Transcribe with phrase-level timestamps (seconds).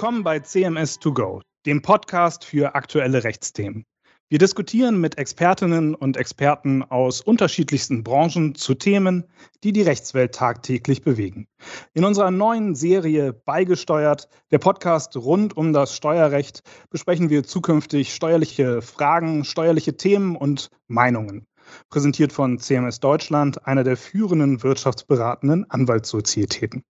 [0.00, 3.84] Willkommen bei CMS2Go, dem Podcast für aktuelle Rechtsthemen.
[4.30, 9.26] Wir diskutieren mit Expertinnen und Experten aus unterschiedlichsten Branchen zu Themen,
[9.62, 11.48] die die Rechtswelt tagtäglich bewegen.
[11.92, 18.80] In unserer neuen Serie Beigesteuert, der Podcast rund um das Steuerrecht, besprechen wir zukünftig steuerliche
[18.80, 21.46] Fragen, steuerliche Themen und Meinungen.
[21.90, 26.84] Präsentiert von CMS Deutschland, einer der führenden wirtschaftsberatenden Anwaltssozietäten.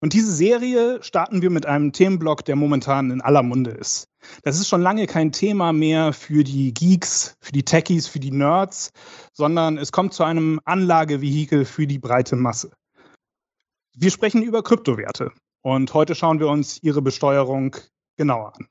[0.00, 4.08] Und diese Serie starten wir mit einem Themenblock, der momentan in aller Munde ist.
[4.42, 8.30] Das ist schon lange kein Thema mehr für die Geeks, für die Techies, für die
[8.30, 8.90] Nerds,
[9.32, 12.72] sondern es kommt zu einem Anlagevehikel für die breite Masse.
[13.96, 15.32] Wir sprechen über Kryptowerte
[15.62, 17.76] und heute schauen wir uns ihre Besteuerung
[18.16, 18.68] genauer an.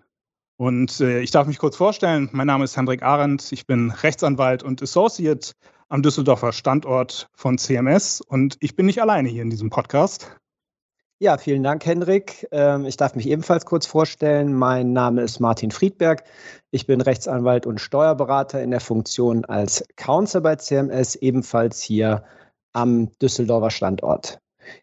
[0.57, 4.63] Und äh, ich darf mich kurz vorstellen, mein Name ist Hendrik Arendt, ich bin Rechtsanwalt
[4.63, 5.51] und Associate
[5.90, 10.37] am Düsseldorfer Standort von CMS und ich bin nicht alleine hier in diesem Podcast.
[11.20, 12.46] Ja, vielen Dank, Hendrik.
[12.52, 14.54] Ähm, ich darf mich ebenfalls kurz vorstellen.
[14.54, 16.26] Mein Name ist Martin Friedberg.
[16.71, 22.26] Ich bin Rechtsanwalt und Steuerberater in der Funktion als Counsel bei CMS, ebenfalls hier
[22.74, 24.40] am Düsseldorfer Standort.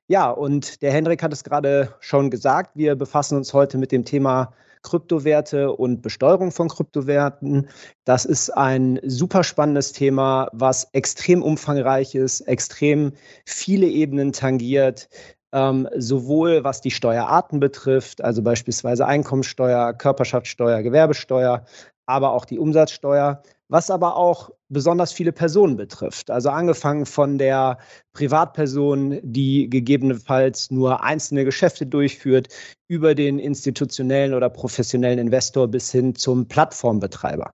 [0.06, 2.70] Ja, und der Hendrik hat es gerade schon gesagt.
[2.76, 7.68] Wir befassen uns heute mit dem Thema Kryptowerte und Besteuerung von Kryptowerten.
[8.04, 13.12] Das ist ein super spannendes Thema, was extrem umfangreich ist, extrem
[13.44, 15.10] viele Ebenen tangiert
[15.52, 21.64] ähm, sowohl was die Steuerarten betrifft, also beispielsweise Einkommensteuer, Körperschaftssteuer, Gewerbesteuer,
[22.06, 26.30] aber auch die Umsatzsteuer, was aber auch besonders viele Personen betrifft.
[26.30, 27.78] Also angefangen von der
[28.12, 32.48] Privatperson, die gegebenenfalls nur einzelne Geschäfte durchführt,
[32.88, 37.52] über den institutionellen oder professionellen Investor bis hin zum Plattformbetreiber.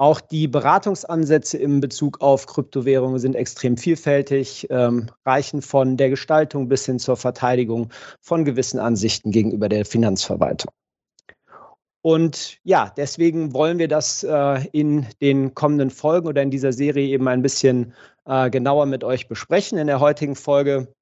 [0.00, 6.68] Auch die Beratungsansätze in Bezug auf Kryptowährungen sind extrem vielfältig, ähm, reichen von der Gestaltung
[6.68, 10.70] bis hin zur Verteidigung von gewissen Ansichten gegenüber der Finanzverwaltung.
[12.00, 17.08] Und ja, deswegen wollen wir das äh, in den kommenden Folgen oder in dieser Serie
[17.08, 17.92] eben ein bisschen
[18.24, 19.78] äh, genauer mit euch besprechen.
[19.78, 20.94] In der heutigen Folge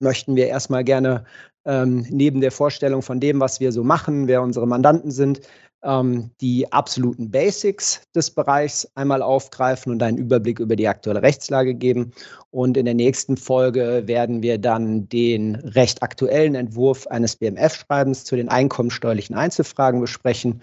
[0.00, 1.24] möchten wir erstmal gerne
[1.64, 5.42] ähm, neben der Vorstellung von dem, was wir so machen, wer unsere Mandanten sind,
[5.86, 11.74] ähm, die absoluten Basics des Bereichs einmal aufgreifen und einen Überblick über die aktuelle Rechtslage
[11.74, 12.12] geben.
[12.50, 18.36] Und in der nächsten Folge werden wir dann den recht aktuellen Entwurf eines BMF-Schreibens zu
[18.36, 20.60] den einkommensteuerlichen Einzelfragen besprechen.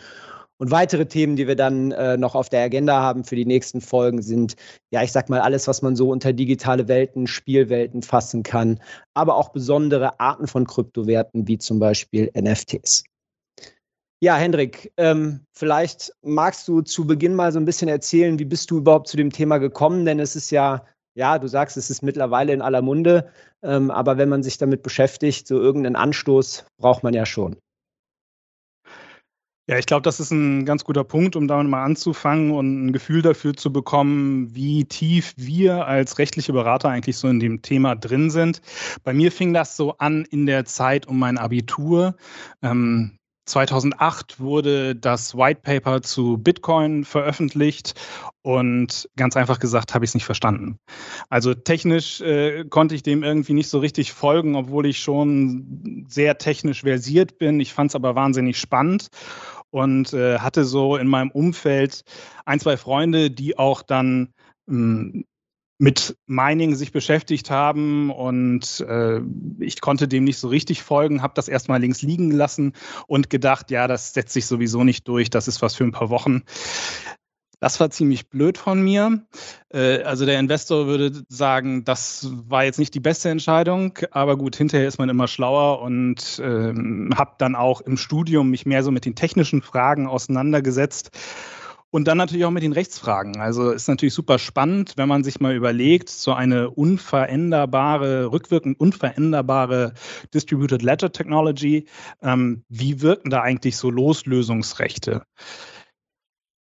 [0.57, 3.81] Und weitere Themen, die wir dann äh, noch auf der Agenda haben für die nächsten
[3.81, 4.55] Folgen, sind,
[4.91, 8.79] ja, ich sag mal, alles, was man so unter digitale Welten, Spielwelten fassen kann,
[9.13, 13.03] aber auch besondere Arten von Kryptowerten, wie zum Beispiel NFTs.
[14.23, 18.71] Ja, Hendrik, ähm, vielleicht magst du zu Beginn mal so ein bisschen erzählen, wie bist
[18.71, 20.05] du überhaupt zu dem Thema gekommen?
[20.05, 23.29] Denn es ist ja, ja, du sagst, es ist mittlerweile in aller Munde,
[23.63, 27.57] ähm, aber wenn man sich damit beschäftigt, so irgendeinen Anstoß braucht man ja schon.
[29.67, 32.93] Ja, ich glaube, das ist ein ganz guter Punkt, um damit mal anzufangen und ein
[32.93, 37.97] Gefühl dafür zu bekommen, wie tief wir als rechtliche Berater eigentlich so in dem Thema
[37.97, 38.61] drin sind.
[39.03, 42.15] Bei mir fing das so an in der Zeit um mein Abitur.
[42.61, 47.93] Ähm, 2008 wurde das White Paper zu Bitcoin veröffentlicht
[48.41, 50.79] und ganz einfach gesagt habe ich es nicht verstanden.
[51.29, 56.37] Also technisch äh, konnte ich dem irgendwie nicht so richtig folgen, obwohl ich schon sehr
[56.37, 57.59] technisch versiert bin.
[57.59, 59.07] Ich fand es aber wahnsinnig spannend
[59.71, 62.03] und äh, hatte so in meinem Umfeld
[62.45, 64.33] ein, zwei Freunde, die auch dann
[64.67, 65.25] hm,
[65.83, 69.19] mit Mining sich beschäftigt haben und äh,
[69.59, 72.71] ich konnte dem nicht so richtig folgen, habe das erstmal links liegen lassen
[73.05, 76.09] und gedacht, ja, das setzt sich sowieso nicht durch, das ist was für ein paar
[76.09, 76.43] Wochen.
[77.59, 79.25] Das war ziemlich blöd von mir.
[79.73, 84.55] Äh, also der Investor würde sagen, das war jetzt nicht die beste Entscheidung, aber gut,
[84.55, 86.73] hinterher ist man immer schlauer und äh,
[87.13, 91.11] habe dann auch im Studium mich mehr so mit den technischen Fragen auseinandergesetzt
[91.93, 93.39] und dann natürlich auch mit den Rechtsfragen.
[93.39, 99.93] Also ist natürlich super spannend, wenn man sich mal überlegt, so eine unveränderbare, rückwirkend unveränderbare
[100.33, 101.85] Distributed Ledger Technology,
[102.23, 105.21] ähm, wie wirken da eigentlich so Loslösungsrechte?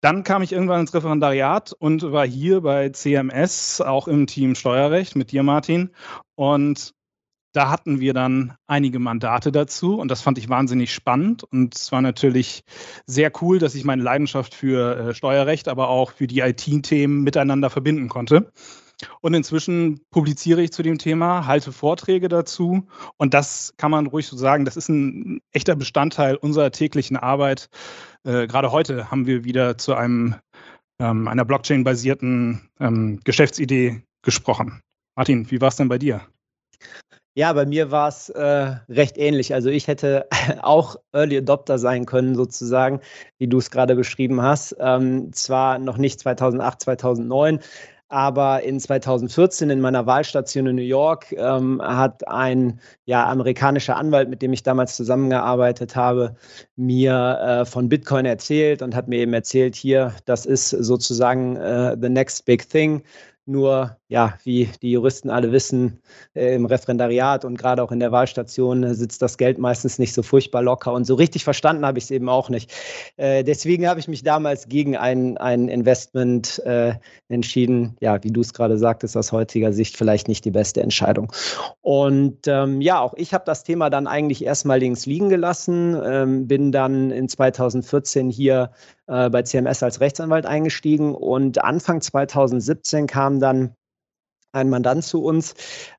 [0.01, 5.15] Dann kam ich irgendwann ins Referendariat und war hier bei CMS, auch im Team Steuerrecht
[5.15, 5.91] mit dir, Martin.
[6.33, 6.95] Und
[7.53, 11.43] da hatten wir dann einige Mandate dazu und das fand ich wahnsinnig spannend.
[11.43, 12.63] Und es war natürlich
[13.05, 17.69] sehr cool, dass ich meine Leidenschaft für äh, Steuerrecht, aber auch für die IT-Themen miteinander
[17.69, 18.51] verbinden konnte.
[19.21, 22.87] Und inzwischen publiziere ich zu dem Thema, halte Vorträge dazu.
[23.17, 27.69] Und das kann man ruhig so sagen, das ist ein echter Bestandteil unserer täglichen Arbeit.
[28.23, 30.35] Äh, gerade heute haben wir wieder zu einem,
[30.99, 34.81] ähm, einer Blockchain-basierten ähm, Geschäftsidee gesprochen.
[35.15, 36.21] Martin, wie war es denn bei dir?
[37.33, 39.53] Ja, bei mir war es äh, recht ähnlich.
[39.53, 40.27] Also ich hätte
[40.61, 42.99] auch Early Adopter sein können, sozusagen,
[43.37, 44.75] wie du es gerade beschrieben hast.
[44.79, 47.59] Ähm, zwar noch nicht 2008, 2009,
[48.09, 54.27] aber in 2014 in meiner Wahlstation in New York ähm, hat ein ja, amerikanischer Anwalt,
[54.27, 56.35] mit dem ich damals zusammengearbeitet habe,
[56.75, 61.95] mir äh, von Bitcoin erzählt und hat mir eben erzählt, hier, das ist sozusagen äh,
[62.01, 63.03] the next big thing.
[63.45, 66.01] Nur, ja, wie die Juristen alle wissen,
[66.35, 70.13] äh, im Referendariat und gerade auch in der Wahlstation äh, sitzt das Geld meistens nicht
[70.13, 70.91] so furchtbar locker.
[70.91, 72.73] Und so richtig verstanden habe ich es eben auch nicht.
[73.15, 76.95] Äh, deswegen habe ich mich damals gegen ein, ein Investment äh,
[77.29, 77.95] entschieden.
[78.01, 81.31] Ja, wie du es gerade sagtest, aus heutiger Sicht vielleicht nicht die beste Entscheidung.
[81.79, 86.47] Und ähm, ja, auch ich habe das Thema dann eigentlich erstmal links liegen gelassen, ähm,
[86.49, 88.71] bin dann in 2014 hier
[89.07, 93.73] äh, bei CMS als Rechtsanwalt eingestiegen und Anfang 2017 kam dann
[94.51, 95.53] ein Mandant zu uns.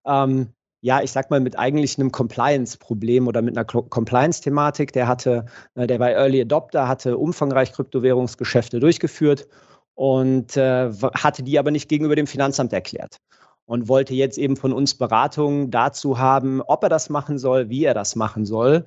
[0.06, 0.48] Ähm,
[0.80, 4.92] ja, ich sag mal, mit eigentlich einem Compliance-Problem oder mit einer Compliance-Thematik.
[4.92, 9.46] Der hatte, äh, der war Early Adopter, hatte umfangreich Kryptowährungsgeschäfte durchgeführt
[9.94, 13.18] und äh, hatte die aber nicht gegenüber dem Finanzamt erklärt
[13.64, 17.84] und wollte jetzt eben von uns Beratungen dazu haben, ob er das machen soll, wie
[17.84, 18.84] er das machen soll.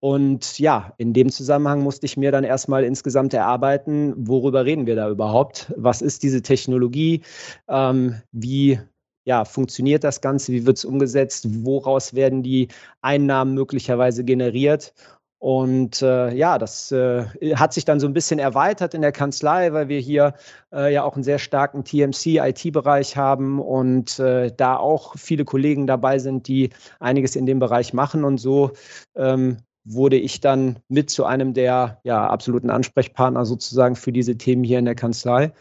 [0.00, 4.96] Und ja, in dem Zusammenhang musste ich mir dann erstmal insgesamt erarbeiten, worüber reden wir
[4.96, 5.72] da überhaupt?
[5.76, 7.22] Was ist diese Technologie?
[7.68, 8.80] Ähm, wie
[9.24, 10.52] ja, funktioniert das Ganze?
[10.52, 11.46] Wie wird es umgesetzt?
[11.64, 12.68] Woraus werden die
[13.00, 14.92] Einnahmen möglicherweise generiert?
[15.44, 19.74] Und äh, ja, das äh, hat sich dann so ein bisschen erweitert in der Kanzlei,
[19.74, 20.32] weil wir hier
[20.72, 26.18] äh, ja auch einen sehr starken TMC-IT-Bereich haben und äh, da auch viele Kollegen dabei
[26.18, 28.24] sind, die einiges in dem Bereich machen.
[28.24, 28.70] Und so
[29.16, 34.64] ähm, wurde ich dann mit zu einem der ja, absoluten Ansprechpartner sozusagen für diese Themen
[34.64, 35.52] hier in der Kanzlei.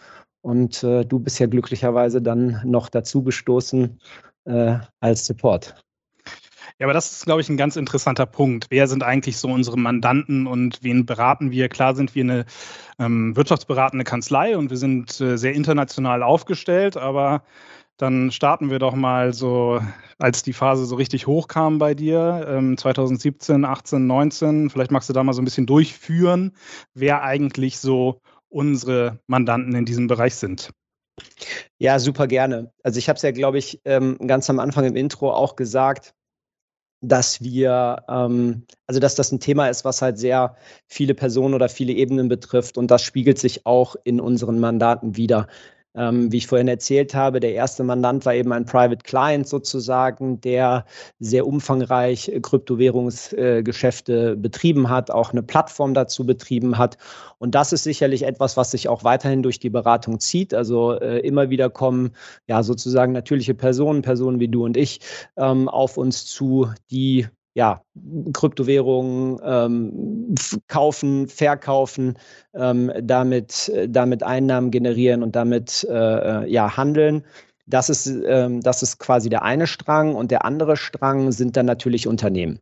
[0.43, 3.97] Und äh, du bist ja glücklicherweise dann noch dazu gestoßen
[4.43, 5.75] äh, als Support.
[6.79, 8.65] Ja, aber das ist, glaube ich, ein ganz interessanter Punkt.
[8.69, 11.69] Wer sind eigentlich so unsere Mandanten und wen beraten wir?
[11.69, 12.45] Klar sind wir eine
[12.99, 17.43] ähm, wirtschaftsberatende Kanzlei und wir sind äh, sehr international aufgestellt, aber
[17.95, 19.79] dann starten wir doch mal so,
[20.17, 24.69] als die Phase so richtig hochkam bei dir, ähm, 2017, 18, 19.
[24.69, 26.51] Vielleicht magst du da mal so ein bisschen durchführen,
[26.93, 28.19] wer eigentlich so
[28.53, 30.71] unsere Mandanten in diesem Bereich sind.
[31.79, 32.71] Ja, super gerne.
[32.83, 36.13] Also ich habe es ja, glaube ich, ähm, ganz am Anfang im Intro auch gesagt,
[37.01, 40.55] dass wir, ähm, also dass das ein Thema ist, was halt sehr
[40.87, 45.47] viele Personen oder viele Ebenen betrifft und das spiegelt sich auch in unseren Mandaten wieder.
[45.95, 50.41] Ähm, wie ich vorhin erzählt habe, der erste Mandant war eben ein Private Client sozusagen,
[50.41, 50.85] der
[51.19, 56.97] sehr umfangreich äh, Kryptowährungsgeschäfte äh, betrieben hat, auch eine Plattform dazu betrieben hat.
[57.37, 60.53] Und das ist sicherlich etwas, was sich auch weiterhin durch die Beratung zieht.
[60.53, 62.11] Also äh, immer wieder kommen
[62.47, 64.99] ja sozusagen natürliche Personen, Personen wie du und ich,
[65.37, 67.81] ähm, auf uns zu, die ja,
[68.33, 70.35] Kryptowährungen ähm,
[70.67, 72.17] kaufen, verkaufen,
[72.55, 77.23] ähm, damit, damit Einnahmen generieren und damit äh, ja, handeln.
[77.65, 81.65] Das ist, ähm, das ist quasi der eine Strang und der andere Strang sind dann
[81.65, 82.59] natürlich Unternehmen.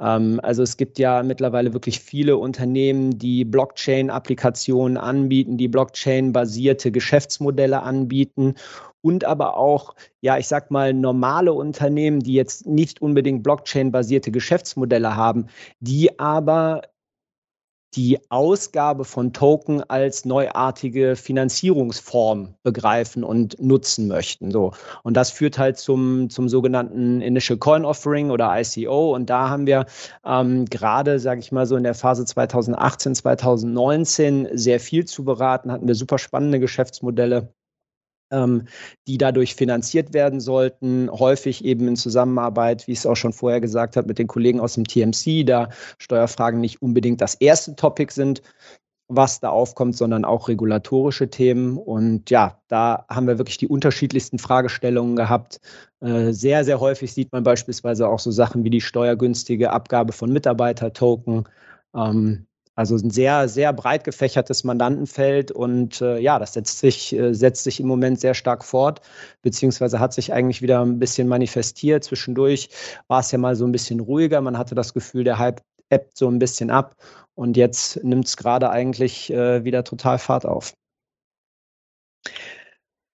[0.00, 7.82] Ähm, also es gibt ja mittlerweile wirklich viele Unternehmen, die Blockchain-Applikationen anbieten, die Blockchain-basierte Geschäftsmodelle
[7.82, 8.54] anbieten
[9.02, 15.16] und aber auch, ja, ich sag mal, normale Unternehmen, die jetzt nicht unbedingt Blockchain-basierte Geschäftsmodelle
[15.16, 15.46] haben,
[15.80, 16.82] die aber
[17.94, 24.52] die Ausgabe von Token als neuartige Finanzierungsform begreifen und nutzen möchten.
[24.52, 24.72] So.
[25.02, 29.14] Und das führt halt zum, zum sogenannten Initial Coin Offering oder ICO.
[29.14, 29.86] Und da haben wir
[30.24, 35.72] ähm, gerade, sage ich mal so, in der Phase 2018, 2019 sehr viel zu beraten,
[35.72, 37.52] hatten wir super spannende Geschäftsmodelle
[38.32, 43.60] die dadurch finanziert werden sollten, häufig eben in Zusammenarbeit, wie ich es auch schon vorher
[43.60, 45.68] gesagt habe, mit den Kollegen aus dem TMC, da
[45.98, 48.42] Steuerfragen nicht unbedingt das erste Topic sind,
[49.10, 51.76] was da aufkommt, sondern auch regulatorische Themen.
[51.76, 55.60] Und ja, da haben wir wirklich die unterschiedlichsten Fragestellungen gehabt.
[56.00, 60.32] Äh, sehr, sehr häufig sieht man beispielsweise auch so Sachen wie die steuergünstige Abgabe von
[60.32, 61.48] Mitarbeitertoken.
[61.94, 62.46] Ähm,
[62.80, 67.64] also ein sehr, sehr breit gefächertes Mandantenfeld und äh, ja, das setzt sich, äh, setzt
[67.64, 69.02] sich im Moment sehr stark fort,
[69.42, 72.04] beziehungsweise hat sich eigentlich wieder ein bisschen manifestiert.
[72.04, 72.70] Zwischendurch
[73.06, 74.40] war es ja mal so ein bisschen ruhiger.
[74.40, 75.60] Man hatte das Gefühl, der Hype
[75.90, 76.96] ebbt so ein bisschen ab
[77.34, 80.72] und jetzt nimmt es gerade eigentlich äh, wieder total Fahrt auf.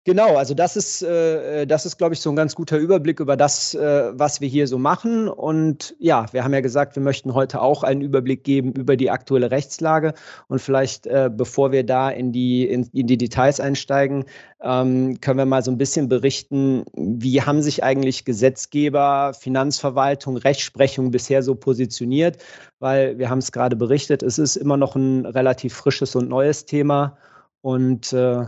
[0.04, 3.36] Genau, also das ist, äh, das ist, glaube ich, so ein ganz guter Überblick über
[3.36, 5.28] das, äh, was wir hier so machen.
[5.28, 9.12] Und ja, wir haben ja gesagt, wir möchten heute auch einen Überblick geben über die
[9.12, 10.14] aktuelle Rechtslage.
[10.48, 14.24] Und vielleicht, äh, bevor wir da in die, in, in die Details einsteigen,
[14.60, 21.12] ähm, können wir mal so ein bisschen berichten, wie haben sich eigentlich Gesetzgeber, Finanzverwaltung, Rechtsprechung
[21.12, 22.38] bisher so positioniert?
[22.80, 26.66] Weil wir haben es gerade berichtet, es ist immer noch ein relativ frisches und neues
[26.66, 27.16] Thema.
[27.60, 28.46] Und äh,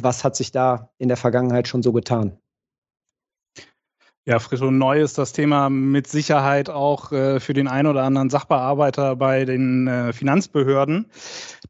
[0.00, 2.38] was hat sich da in der Vergangenheit schon so getan?
[4.26, 8.04] Ja, frisch und neu ist das Thema mit Sicherheit auch äh, für den einen oder
[8.04, 11.10] anderen Sachbearbeiter bei den äh, Finanzbehörden.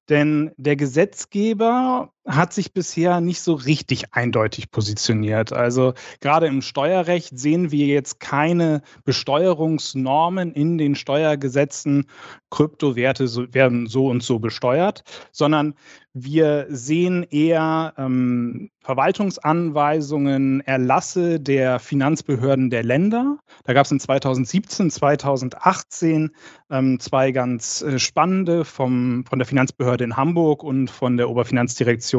[0.09, 5.53] Denn der Gesetzgeber hat sich bisher nicht so richtig eindeutig positioniert.
[5.53, 12.07] Also gerade im Steuerrecht sehen wir jetzt keine Besteuerungsnormen in den Steuergesetzen,
[12.51, 15.03] Kryptowerte werden so und so besteuert,
[15.33, 15.75] sondern
[16.17, 23.39] wir sehen eher ähm, Verwaltungsanweisungen, Erlasse der Finanzbehörden der Länder.
[23.65, 26.31] Da gab es in 2017, 2018
[26.71, 32.14] ähm, zwei ganz äh, spannende vom, von der Finanzbehörde in Hamburg und von der Oberfinanzdirektion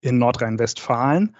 [0.00, 1.36] in Nordrhein-Westfalen.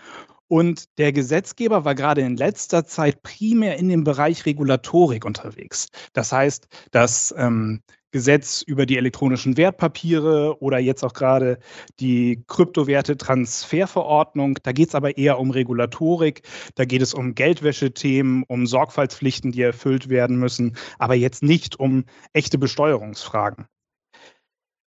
[0.48, 5.88] Und der Gesetzgeber war gerade in letzter Zeit primär in dem Bereich Regulatorik unterwegs.
[6.12, 7.80] Das heißt, dass ähm,
[8.10, 11.58] Gesetz über die elektronischen Wertpapiere oder jetzt auch gerade
[11.98, 14.58] die Kryptowerte-Transferverordnung.
[14.62, 16.42] Da geht es aber eher um Regulatorik,
[16.74, 22.04] da geht es um Geldwäschethemen, um Sorgfaltspflichten, die erfüllt werden müssen, aber jetzt nicht um
[22.34, 23.68] echte Besteuerungsfragen.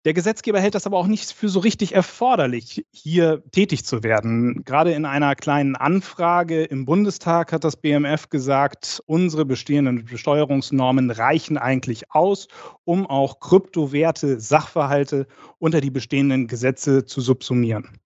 [0.04, 4.62] Der Gesetzgeber hält das aber auch nicht für so richtig erforderlich, hier tätig zu werden.
[4.64, 11.56] Gerade in einer kleinen Anfrage im Bundestag hat das BMF gesagt, unsere bestehenden Besteuerungsnormen reichen
[11.56, 12.48] eigentlich aus,
[12.84, 15.26] um auch Kryptowerte, Sachverhalte
[15.58, 17.98] unter die bestehenden Gesetze zu subsumieren.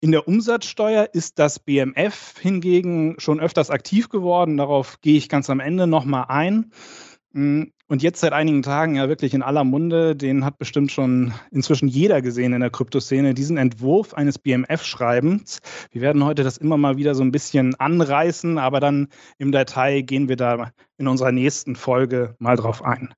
[0.00, 4.56] In der Umsatzsteuer ist das BMF hingegen schon öfters aktiv geworden.
[4.56, 6.72] Darauf gehe ich ganz am Ende nochmal ein.
[7.90, 11.88] Und jetzt seit einigen Tagen ja wirklich in aller Munde, den hat bestimmt schon inzwischen
[11.88, 15.60] jeder gesehen in der Kryptoszene, diesen Entwurf eines BMF-Schreibens.
[15.90, 20.02] Wir werden heute das immer mal wieder so ein bisschen anreißen, aber dann im Detail
[20.02, 23.14] gehen wir da in unserer nächsten Folge mal drauf ein.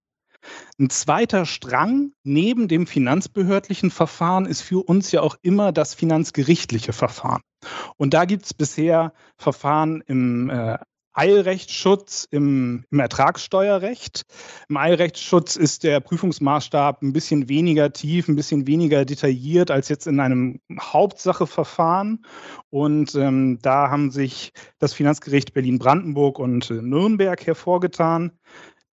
[0.79, 6.93] Ein zweiter Strang neben dem finanzbehördlichen Verfahren ist für uns ja auch immer das finanzgerichtliche
[6.93, 7.43] Verfahren.
[7.97, 10.79] Und da gibt es bisher Verfahren im äh,
[11.13, 14.23] Eilrechtsschutz im, im, Ertragssteuerrecht.
[14.69, 20.07] Im Eilrechtsschutz ist der Prüfungsmaßstab ein bisschen weniger tief, ein bisschen weniger detailliert als jetzt
[20.07, 22.25] in einem Hauptsacheverfahren.
[22.71, 28.33] Und ähm, da haben sich das Finanzgericht Berlin-Brandenburg und äh, Nürnberg hervorgetan.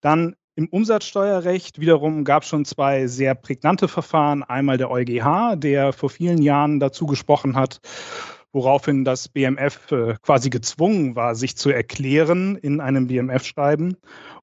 [0.00, 4.42] Dann im Umsatzsteuerrecht wiederum gab es schon zwei sehr prägnante Verfahren.
[4.42, 7.80] Einmal der EuGH, der vor vielen Jahren dazu gesprochen hat
[8.52, 13.96] woraufhin das BMF äh, quasi gezwungen war, sich zu erklären in einem BMF-Schreiben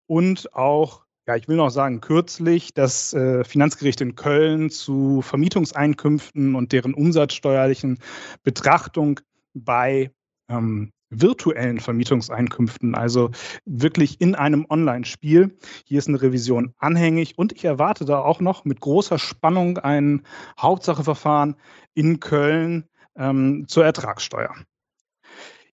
[0.08, 6.54] und auch ja, ich will noch sagen, kürzlich das äh, Finanzgericht in Köln zu Vermietungseinkünften
[6.54, 7.98] und deren umsatzsteuerlichen
[8.44, 9.20] Betrachtung
[9.56, 10.12] bei
[10.50, 13.32] ähm, virtuellen Vermietungseinkünften, also
[13.66, 15.58] wirklich in einem Online-Spiel.
[15.86, 20.24] Hier ist eine Revision anhängig und ich erwarte da auch noch mit großer Spannung ein
[20.60, 21.56] Hauptsacheverfahren
[21.94, 22.86] in Köln
[23.18, 24.56] ähm, zur Ertragssteuer.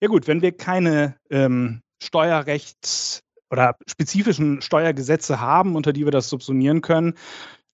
[0.01, 6.29] Ja gut, wenn wir keine ähm, Steuerrechts- oder spezifischen Steuergesetze haben, unter die wir das
[6.29, 7.15] subsumieren können,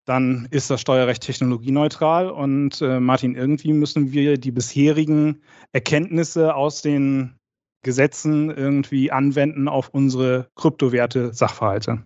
[0.04, 2.30] dann ist das Steuerrecht technologieneutral.
[2.30, 7.38] Und äh, Martin, irgendwie müssen wir die bisherigen Erkenntnisse aus den
[7.82, 12.04] Gesetzen irgendwie anwenden auf unsere Kryptowerte Sachverhalte.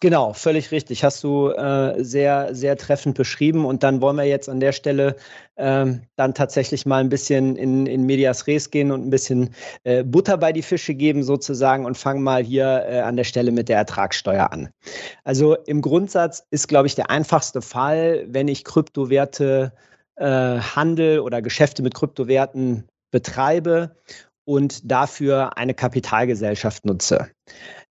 [0.00, 1.04] Genau, völlig richtig.
[1.04, 3.64] Hast du äh, sehr, sehr treffend beschrieben.
[3.64, 5.16] Und dann wollen wir jetzt an der Stelle
[5.56, 10.04] ähm, dann tatsächlich mal ein bisschen in, in Medias Res gehen und ein bisschen äh,
[10.04, 13.70] Butter bei die Fische geben sozusagen und fangen mal hier äh, an der Stelle mit
[13.70, 14.68] der Ertragssteuer an.
[15.24, 19.72] Also im Grundsatz ist, glaube ich, der einfachste Fall, wenn ich Kryptowerte
[20.16, 23.96] äh, handel oder Geschäfte mit Kryptowerten betreibe
[24.46, 27.28] und dafür eine Kapitalgesellschaft nutze.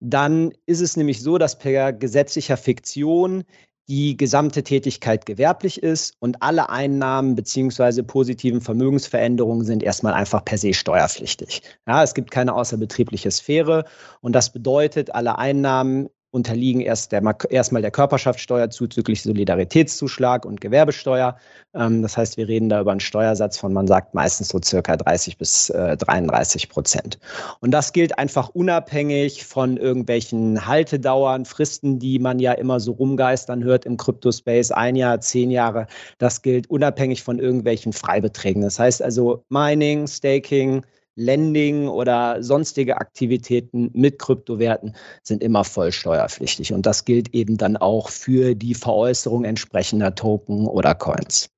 [0.00, 3.44] Dann ist es nämlich so, dass per gesetzlicher Fiktion
[3.88, 10.58] die gesamte Tätigkeit gewerblich ist und alle Einnahmen beziehungsweise positiven Vermögensveränderungen sind erstmal einfach per
[10.58, 11.62] se steuerpflichtig.
[11.86, 13.84] Ja, es gibt keine außerbetriebliche Sphäre
[14.20, 21.36] und das bedeutet, alle Einnahmen unterliegen erst der, erstmal der Körperschaftssteuer zuzüglich Solidaritätszuschlag und Gewerbesteuer.
[21.74, 24.96] Ähm, das heißt, wir reden da über einen Steuersatz von, man sagt meistens so circa
[24.96, 27.18] 30 bis äh, 33 Prozent.
[27.60, 33.64] Und das gilt einfach unabhängig von irgendwelchen Haltedauern, Fristen, die man ja immer so rumgeistern
[33.64, 35.86] hört im Kryptospace, ein Jahr, zehn Jahre.
[36.18, 38.62] Das gilt unabhängig von irgendwelchen Freibeträgen.
[38.62, 40.84] Das heißt also Mining, Staking,
[41.16, 46.72] Lending oder sonstige Aktivitäten mit Kryptowerten sind immer voll steuerpflichtig.
[46.72, 51.50] Und das gilt eben dann auch für die Veräußerung entsprechender Token oder Coins.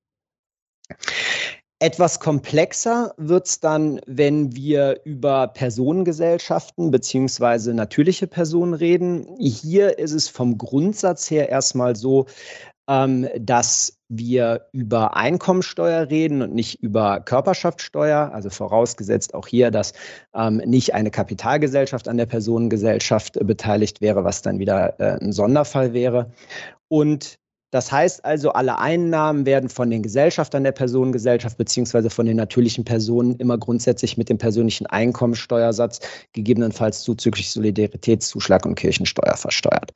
[1.81, 9.25] Etwas komplexer wird es dann, wenn wir über Personengesellschaften beziehungsweise natürliche Personen reden.
[9.39, 12.25] Hier ist es vom Grundsatz her erstmal so,
[12.89, 19.93] dass wir über Einkommensteuer reden und nicht über Körperschaftssteuer, also vorausgesetzt auch hier, dass
[20.33, 25.31] ähm, nicht eine Kapitalgesellschaft an der Personengesellschaft äh, beteiligt wäre, was dann wieder äh, ein
[25.31, 26.31] Sonderfall wäre.
[26.87, 27.37] Und
[27.71, 32.83] das heißt also, alle Einnahmen werden von den Gesellschaftern der Personengesellschaft beziehungsweise von den natürlichen
[32.83, 35.99] Personen immer grundsätzlich mit dem persönlichen Einkommensteuersatz,
[36.33, 39.91] gegebenenfalls zuzüglich Solidaritätszuschlag und Kirchensteuer versteuert.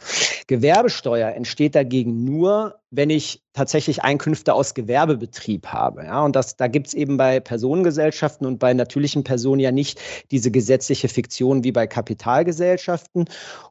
[0.45, 6.03] Gewerbesteuer entsteht dagegen nur, wenn ich tatsächlich Einkünfte aus Gewerbebetrieb habe.
[6.03, 9.99] Ja, und das, da gibt es eben bei Personengesellschaften und bei natürlichen Personen ja nicht
[10.29, 13.25] diese gesetzliche Fiktion wie bei Kapitalgesellschaften.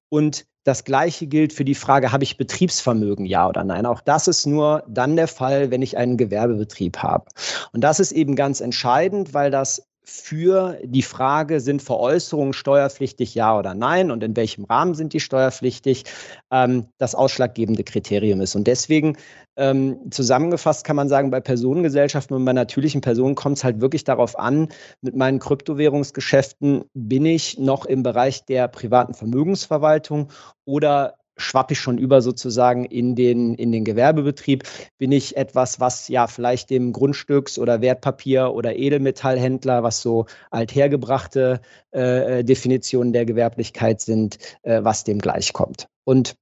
[0.09, 3.87] Und das Gleiche gilt für die Frage, habe ich Betriebsvermögen, ja oder nein?
[3.87, 7.27] Auch das ist nur dann der Fall, wenn ich einen Gewerbebetrieb habe.
[7.73, 13.57] Und das ist eben ganz entscheidend, weil das für die Frage, sind Veräußerungen steuerpflichtig, ja
[13.57, 16.05] oder nein und in welchem Rahmen sind die steuerpflichtig,
[16.51, 18.57] ähm, das ausschlaggebende Kriterium ist.
[18.57, 19.17] Und deswegen
[19.57, 24.03] ähm, zusammengefasst kann man sagen, bei Personengesellschaften und bei natürlichen Personen kommt es halt wirklich
[24.03, 24.69] darauf an,
[25.03, 30.31] mit meinen Kryptowährungsgeschäften bin ich noch im Bereich der privaten Vermögensverwaltung
[30.65, 34.65] oder schwappe ich schon über sozusagen in den, in den Gewerbebetrieb?
[34.99, 41.61] Bin ich etwas, was ja vielleicht dem Grundstücks- oder Wertpapier- oder Edelmetallhändler, was so althergebrachte
[41.93, 45.89] äh, äh, Definitionen der Gewerblichkeit sind, äh, was dem gleichkommt?
[46.05, 46.35] Und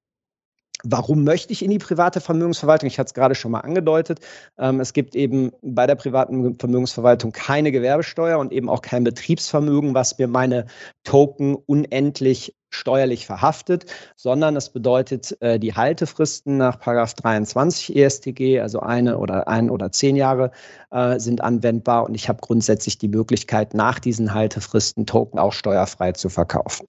[0.85, 2.87] Warum möchte ich in die private Vermögensverwaltung?
[2.87, 4.21] Ich hatte es gerade schon mal angedeutet.
[4.59, 9.95] Ähm, es gibt eben bei der privaten Vermögensverwaltung keine Gewerbesteuer und eben auch kein Betriebsvermögen,
[9.95, 10.67] was mir meine
[11.05, 19.19] Token unendlich steuerlich verhaftet, sondern es bedeutet, äh, die Haltefristen nach 23 ESTG, also eine
[19.19, 20.53] oder ein oder zehn Jahre,
[20.91, 26.13] äh, sind anwendbar und ich habe grundsätzlich die Möglichkeit, nach diesen Haltefristen Token auch steuerfrei
[26.13, 26.87] zu verkaufen.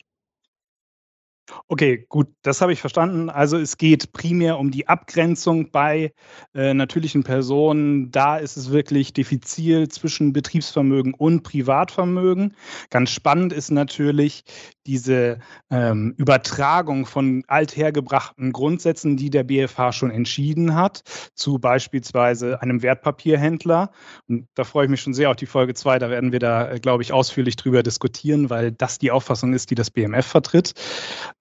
[1.67, 3.29] Okay, gut, das habe ich verstanden.
[3.29, 6.13] Also es geht primär um die Abgrenzung bei
[6.53, 8.11] äh, natürlichen Personen.
[8.11, 12.55] Da ist es wirklich diffizil zwischen Betriebsvermögen und Privatvermögen.
[12.89, 14.43] Ganz spannend ist natürlich
[14.85, 21.03] diese ähm, Übertragung von althergebrachten Grundsätzen, die der BFH schon entschieden hat,
[21.35, 23.91] zu beispielsweise einem Wertpapierhändler.
[24.27, 25.99] Und da freue ich mich schon sehr auf die Folge 2.
[25.99, 29.69] Da werden wir da, äh, glaube ich, ausführlich drüber diskutieren, weil das die Auffassung ist,
[29.69, 30.73] die das BMF vertritt.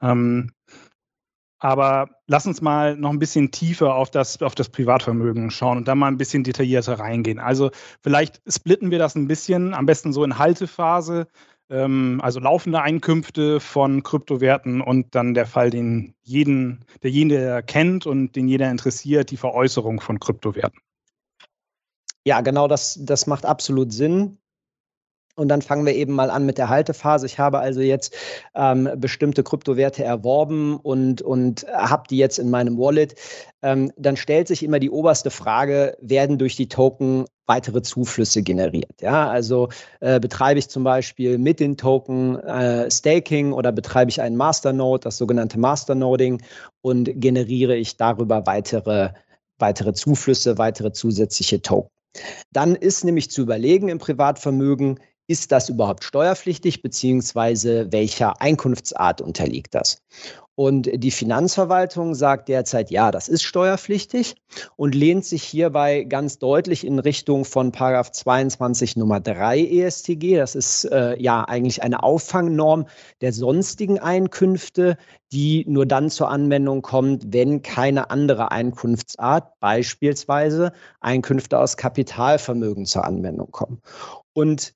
[0.03, 0.53] Ähm,
[1.61, 5.89] aber lass uns mal noch ein bisschen tiefer auf das, auf das Privatvermögen schauen und
[5.89, 7.39] da mal ein bisschen detaillierter reingehen.
[7.39, 7.71] Also
[8.03, 11.29] vielleicht splitten wir das ein bisschen, am besten so in Haltephase,
[11.69, 18.07] ähm, also laufende Einkünfte von Kryptowerten und dann der Fall, den jeden, der jeder kennt
[18.07, 20.81] und den jeder interessiert, die Veräußerung von Kryptowerten.
[22.25, 24.40] Ja, genau, das, das macht absolut Sinn.
[25.37, 27.27] Und dann fangen wir eben mal an mit der Haltephase.
[27.27, 28.15] Ich habe also jetzt
[28.55, 33.15] ähm, bestimmte Kryptowerte erworben und, und habe die jetzt in meinem Wallet.
[33.63, 39.03] Ähm, dann stellt sich immer die oberste Frage, werden durch die Token weitere Zuflüsse generiert?
[39.03, 44.21] Ja, also äh, betreibe ich zum Beispiel mit den Token äh, Staking oder betreibe ich
[44.21, 46.41] einen Masternode, das sogenannte Masternoding
[46.81, 49.11] und generiere ich darüber weitere,
[49.59, 51.91] weitere Zuflüsse, weitere zusätzliche Token.
[52.53, 59.77] Dann ist nämlich zu überlegen im Privatvermögen, ist das überhaupt steuerpflichtig, beziehungsweise welcher Einkunftsart unterliegt
[59.77, 60.03] das?
[60.57, 64.35] Und die Finanzverwaltung sagt derzeit, ja, das ist steuerpflichtig
[64.75, 70.37] und lehnt sich hierbei ganz deutlich in Richtung von Paragraph 22 Nummer 3 ESTG.
[70.37, 72.87] Das ist äh, ja eigentlich eine Auffangnorm
[73.21, 74.99] der sonstigen Einkünfte,
[75.31, 83.05] die nur dann zur Anwendung kommt, wenn keine andere Einkunftsart, beispielsweise Einkünfte aus Kapitalvermögen zur
[83.05, 83.81] Anwendung kommen.
[84.33, 84.75] Und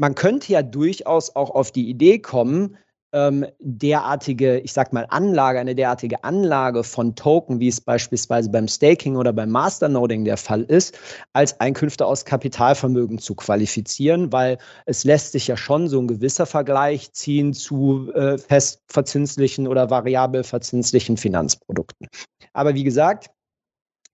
[0.00, 2.78] man könnte ja durchaus auch auf die Idee kommen,
[3.12, 8.66] ähm, derartige, ich sag mal, Anlage, eine derartige Anlage von Token, wie es beispielsweise beim
[8.66, 10.98] Staking oder beim Masternoding der Fall ist,
[11.34, 16.46] als Einkünfte aus Kapitalvermögen zu qualifizieren, weil es lässt sich ja schon so ein gewisser
[16.46, 22.08] Vergleich ziehen zu äh, festverzinslichen oder variabel verzinslichen Finanzprodukten.
[22.54, 23.30] Aber wie gesagt,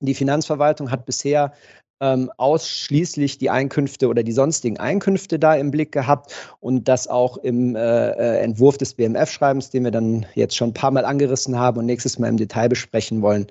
[0.00, 1.52] die Finanzverwaltung hat bisher
[2.00, 7.38] ähm, ausschließlich die Einkünfte oder die sonstigen Einkünfte da im Blick gehabt und das auch
[7.38, 11.58] im äh, äh Entwurf des BMF-Schreibens, den wir dann jetzt schon ein paar Mal angerissen
[11.58, 13.46] haben und nächstes Mal im Detail besprechen wollen,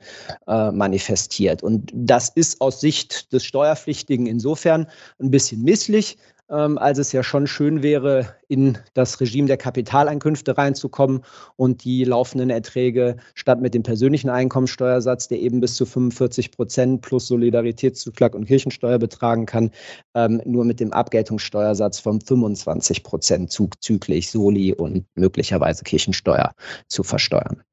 [0.47, 1.63] äh, manifestiert.
[1.63, 4.87] Und das ist aus Sicht des Steuerpflichtigen insofern
[5.19, 6.17] ein bisschen misslich,
[6.49, 11.23] ähm, als es ja schon schön wäre, in das Regime der Kapitaleinkünfte reinzukommen
[11.55, 17.01] und die laufenden Erträge statt mit dem persönlichen Einkommensteuersatz, der eben bis zu 45 Prozent
[17.01, 19.71] plus Solidaritätszuschlag und Kirchensteuer betragen kann,
[20.13, 26.53] ähm, nur mit dem Abgeltungssteuersatz von 25 Prozent zuzüglich Soli und möglicherweise Kirchensteuer
[26.87, 27.63] zu versteuern.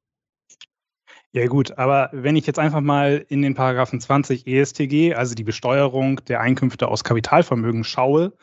[1.35, 5.43] Ja gut, aber wenn ich jetzt einfach mal in den Paragraphen 20 ESTG, also die
[5.43, 8.33] Besteuerung der Einkünfte aus Kapitalvermögen schaue,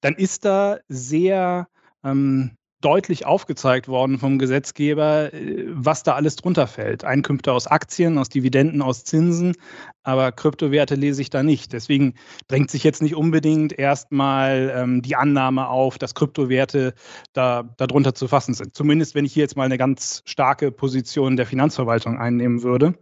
[0.00, 1.68] dann ist da sehr
[2.02, 7.04] ähm, deutlich aufgezeigt worden vom Gesetzgeber, äh, was da alles drunter fällt.
[7.04, 9.54] Einkünfte aus Aktien, aus Dividenden, aus Zinsen,
[10.02, 11.72] aber Kryptowerte lese ich da nicht.
[11.72, 12.14] Deswegen
[12.46, 16.94] drängt sich jetzt nicht unbedingt erstmal ähm, die Annahme auf, dass Kryptowerte
[17.32, 18.74] da darunter zu fassen sind.
[18.74, 22.94] Zumindest wenn ich hier jetzt mal eine ganz starke Position der Finanzverwaltung einnehmen würde.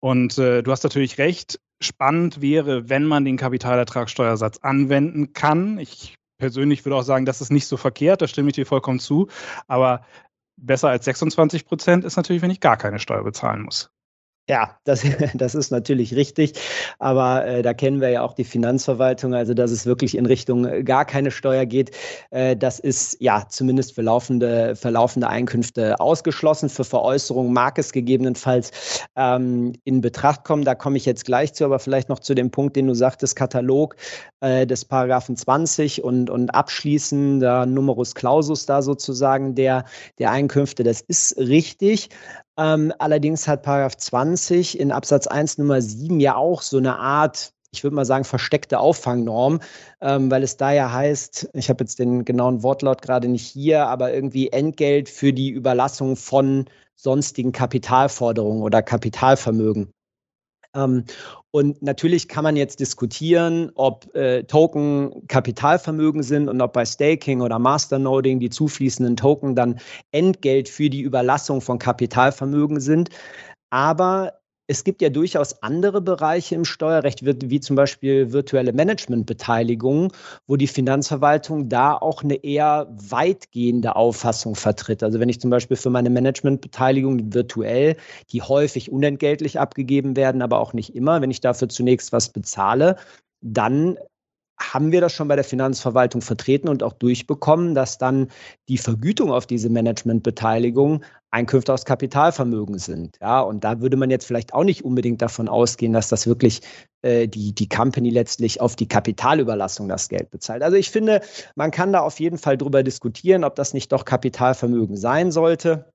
[0.00, 5.78] Und äh, du hast natürlich recht, spannend wäre, wenn man den Kapitalertragssteuersatz anwenden kann.
[5.78, 8.98] Ich persönlich würde auch sagen, das ist nicht so verkehrt, da stimme ich dir vollkommen
[8.98, 9.28] zu.
[9.66, 10.04] Aber
[10.56, 13.90] besser als 26 Prozent ist natürlich, wenn ich gar keine Steuer bezahlen muss.
[14.48, 15.02] Ja, das,
[15.34, 16.52] das ist natürlich richtig.
[17.00, 20.64] Aber äh, da kennen wir ja auch die Finanzverwaltung, also dass es wirklich in Richtung
[20.66, 21.90] äh, gar keine Steuer geht.
[22.30, 26.68] Äh, das ist ja zumindest für laufende, für laufende Einkünfte ausgeschlossen.
[26.68, 28.70] Für Veräußerungen mag es gegebenenfalls
[29.16, 30.64] ähm, in Betracht kommen.
[30.64, 33.34] Da komme ich jetzt gleich zu, aber vielleicht noch zu dem Punkt, den du sagtest,
[33.34, 33.96] Katalog
[34.40, 39.86] äh, des Paragraphen 20 und, und abschließen, der Numerus Clausus da sozusagen der,
[40.20, 40.84] der Einkünfte.
[40.84, 42.10] Das ist richtig.
[42.58, 47.52] Ähm, allerdings hat Paragraph 20 in Absatz 1 Nummer 7 ja auch so eine Art,
[47.70, 49.60] ich würde mal sagen, versteckte Auffangnorm,
[50.00, 53.86] ähm, weil es da ja heißt, ich habe jetzt den genauen Wortlaut gerade nicht hier,
[53.86, 59.92] aber irgendwie Entgelt für die Überlassung von sonstigen Kapitalforderungen oder Kapitalvermögen.
[60.76, 61.04] Ähm,
[61.50, 67.40] und natürlich kann man jetzt diskutieren, ob äh, Token Kapitalvermögen sind und ob bei Staking
[67.40, 69.80] oder Masternoding die zufließenden Token dann
[70.12, 73.08] Entgelt für die Überlassung von Kapitalvermögen sind.
[73.70, 74.34] Aber
[74.68, 80.12] es gibt ja durchaus andere Bereiche im Steuerrecht, wie zum Beispiel virtuelle Managementbeteiligung,
[80.46, 85.02] wo die Finanzverwaltung da auch eine eher weitgehende Auffassung vertritt.
[85.02, 87.96] Also wenn ich zum Beispiel für meine Managementbeteiligung virtuell,
[88.32, 92.96] die häufig unentgeltlich abgegeben werden, aber auch nicht immer, wenn ich dafür zunächst was bezahle,
[93.40, 93.98] dann
[94.58, 98.28] haben wir das schon bei der Finanzverwaltung vertreten und auch durchbekommen, dass dann
[98.68, 103.18] die Vergütung auf diese Managementbeteiligung Einkünfte aus Kapitalvermögen sind.
[103.20, 106.62] Ja, und da würde man jetzt vielleicht auch nicht unbedingt davon ausgehen, dass das wirklich
[107.02, 110.62] äh, die, die Company letztlich auf die Kapitalüberlassung das Geld bezahlt.
[110.62, 111.20] Also ich finde,
[111.54, 115.92] man kann da auf jeden Fall drüber diskutieren, ob das nicht doch Kapitalvermögen sein sollte.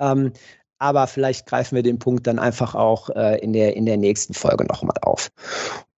[0.00, 0.32] Ähm,
[0.78, 4.34] aber vielleicht greifen wir den Punkt dann einfach auch äh, in, der, in der nächsten
[4.34, 5.30] Folge nochmal auf.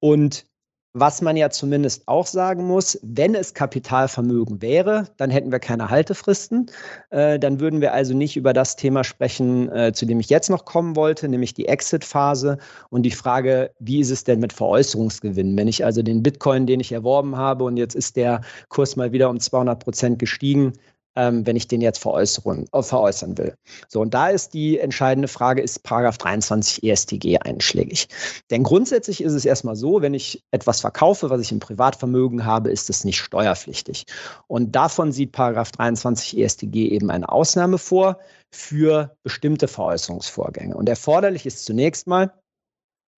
[0.01, 0.47] Und
[0.97, 5.91] was man ja zumindest auch sagen muss, wenn es Kapitalvermögen wäre, dann hätten wir keine
[5.91, 6.71] Haltefristen.
[7.11, 10.51] Äh, dann würden wir also nicht über das Thema sprechen, äh, zu dem ich jetzt
[10.51, 12.59] noch kommen wollte, nämlich die Exit-Phase
[12.91, 15.59] und die Frage, wie ist es denn mit Veräußerungsgewinnen?
[15.59, 19.11] Wenn ich also den Bitcoin, den ich erworben habe und jetzt ist der Kurs mal
[19.11, 20.75] wieder um 200 Prozent gestiegen,
[21.17, 23.55] ähm, wenn ich den jetzt veräußern, äh, veräußern will.
[23.89, 28.09] So, und da ist die entscheidende Frage, ist Paragraph 23 ESTG einschlägig?
[28.51, 32.71] Denn grundsätzlich ist es erstmal so, wenn ich etwas verkaufe, was ich im Privatvermögen habe,
[32.71, 34.07] ist es nicht steuerpflichtig.
[34.47, 38.19] Und davon sieht Paragraph 23 ESTG eben eine Ausnahme vor
[38.53, 40.77] für bestimmte Veräußerungsvorgänge.
[40.77, 42.33] Und erforderlich ist zunächst mal,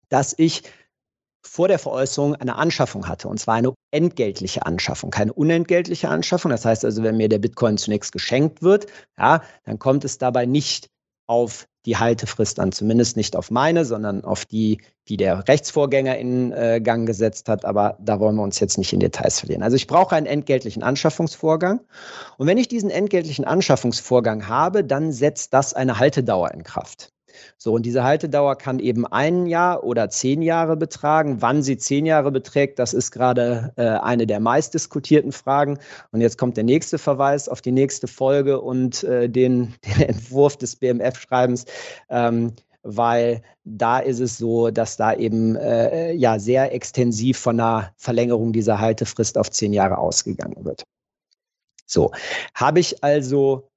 [0.08, 0.62] dass ich
[1.46, 3.28] vor der Veräußerung eine Anschaffung hatte.
[3.28, 6.50] Und zwar eine entgeltliche Anschaffung, keine unentgeltliche Anschaffung.
[6.50, 8.86] Das heißt also, wenn mir der Bitcoin zunächst geschenkt wird,
[9.18, 10.88] ja, dann kommt es dabei nicht
[11.26, 16.52] auf die Haltefrist an, zumindest nicht auf meine, sondern auf die, die der Rechtsvorgänger in
[16.52, 17.64] äh, Gang gesetzt hat.
[17.64, 19.62] Aber da wollen wir uns jetzt nicht in Details verlieren.
[19.62, 21.80] Also ich brauche einen entgeltlichen Anschaffungsvorgang.
[22.38, 27.12] Und wenn ich diesen entgeltlichen Anschaffungsvorgang habe, dann setzt das eine Haltedauer in Kraft.
[27.58, 31.40] So, und diese Haltedauer kann eben ein Jahr oder zehn Jahre betragen.
[31.40, 35.78] Wann sie zehn Jahre beträgt, das ist gerade äh, eine der meistdiskutierten Fragen.
[36.12, 40.56] Und jetzt kommt der nächste Verweis auf die nächste Folge und äh, den, den, Entwurf
[40.56, 41.64] des BMF-Schreibens.
[42.08, 42.52] Ähm,
[42.88, 48.52] weil da ist es so, dass da eben äh, ja sehr extensiv von einer Verlängerung
[48.52, 50.84] dieser Haltefrist auf zehn Jahre ausgegangen wird.
[51.86, 52.12] So,
[52.54, 53.68] habe ich also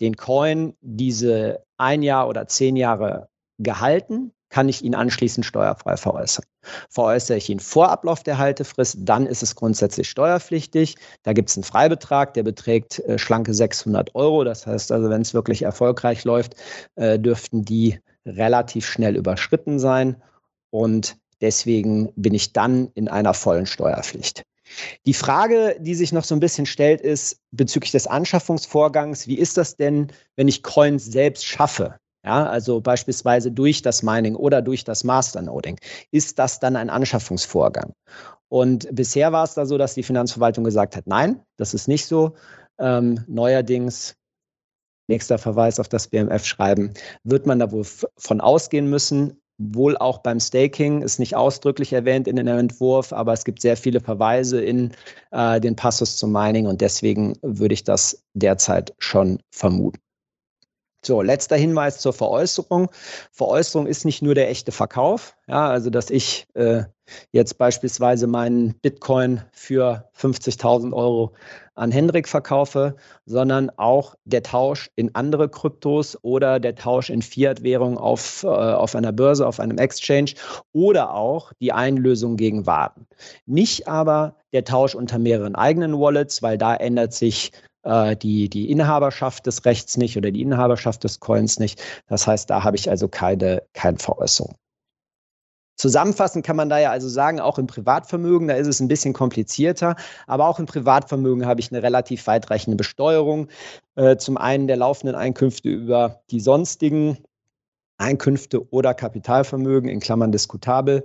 [0.00, 3.28] den Coin diese ein Jahr oder zehn Jahre
[3.58, 6.44] gehalten, kann ich ihn anschließend steuerfrei veräußern.
[6.88, 10.94] Veräußere ich ihn vor Ablauf der Haltefrist, dann ist es grundsätzlich steuerpflichtig.
[11.24, 14.44] Da gibt es einen Freibetrag, der beträgt äh, schlanke 600 Euro.
[14.44, 16.54] Das heißt also, wenn es wirklich erfolgreich läuft,
[16.94, 20.22] äh, dürften die relativ schnell überschritten sein.
[20.70, 24.44] Und deswegen bin ich dann in einer vollen Steuerpflicht.
[25.06, 29.56] Die Frage, die sich noch so ein bisschen stellt, ist bezüglich des Anschaffungsvorgangs, wie ist
[29.56, 31.96] das denn, wenn ich Coins selbst schaffe?
[32.24, 35.78] Ja, also beispielsweise durch das Mining oder durch das Masternoding.
[36.10, 37.92] Ist das dann ein Anschaffungsvorgang?
[38.48, 42.06] Und bisher war es da so, dass die Finanzverwaltung gesagt hat, nein, das ist nicht
[42.06, 42.34] so.
[42.78, 44.16] Ähm, neuerdings,
[45.06, 47.84] nächster Verweis auf das BMF-Schreiben, wird man da wohl
[48.16, 53.32] von ausgehen müssen, wohl auch beim Staking, ist nicht ausdrücklich erwähnt in dem Entwurf, aber
[53.32, 54.92] es gibt sehr viele Verweise in
[55.30, 60.03] äh, den Passus zum Mining und deswegen würde ich das derzeit schon vermuten.
[61.06, 62.88] So, letzter Hinweis zur Veräußerung.
[63.30, 66.84] Veräußerung ist nicht nur der echte Verkauf, ja, also dass ich äh,
[67.30, 71.32] jetzt beispielsweise meinen Bitcoin für 50.000 Euro
[71.74, 77.98] an Hendrik verkaufe, sondern auch der Tausch in andere Kryptos oder der Tausch in Fiat-Währung
[77.98, 80.32] auf, äh, auf einer Börse, auf einem Exchange
[80.72, 83.06] oder auch die Einlösung gegen Waren.
[83.44, 87.52] Nicht aber der Tausch unter mehreren eigenen Wallets, weil da ändert sich
[87.84, 91.82] äh, die, die Inhaberschaft des Rechts nicht oder die Inhaberschaft des Coins nicht.
[92.08, 94.56] Das heißt, da habe ich also keine, keine Veräußerung.
[95.76, 99.12] Zusammenfassend kann man da ja also sagen, auch im Privatvermögen, da ist es ein bisschen
[99.12, 103.48] komplizierter, aber auch im Privatvermögen habe ich eine relativ weitreichende Besteuerung.
[103.96, 107.18] Äh, zum einen der laufenden Einkünfte über die sonstigen
[107.98, 111.04] Einkünfte oder Kapitalvermögen, in Klammern diskutabel.